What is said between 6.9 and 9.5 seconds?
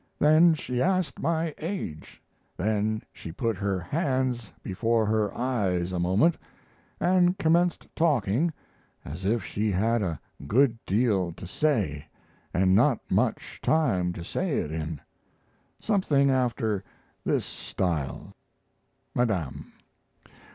and commenced talking as if